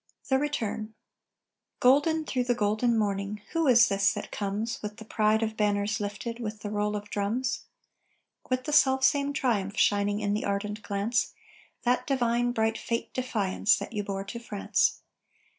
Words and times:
THE 0.29 0.39
RETURN 0.39 0.95
Golden 1.79 2.25
through 2.25 2.45
the 2.45 2.55
golden 2.55 2.97
morning, 2.97 3.43
Who 3.51 3.67
is 3.67 3.87
this 3.87 4.11
that 4.15 4.31
comes 4.31 4.81
With 4.81 4.97
the 4.97 5.05
pride 5.05 5.43
of 5.43 5.55
banners 5.55 5.99
lifted, 5.99 6.39
With 6.39 6.61
the 6.61 6.71
roll 6.71 6.95
of 6.95 7.11
drums? 7.11 7.65
With 8.49 8.63
the 8.63 8.73
self 8.73 9.03
same 9.03 9.31
triumph 9.31 9.77
shining 9.77 10.19
In 10.19 10.33
the 10.33 10.43
ardent 10.45 10.81
glance, 10.81 11.35
That 11.83 12.07
divine, 12.07 12.51
bright 12.51 12.79
fate 12.79 13.13
defiance 13.13 13.77
That 13.77 13.93
you 13.93 14.03
bore 14.03 14.23
to 14.23 14.39
France. 14.39 15.01